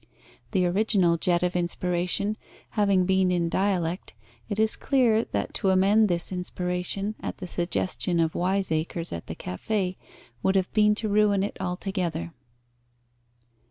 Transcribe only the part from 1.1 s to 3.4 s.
jet of inspiration having been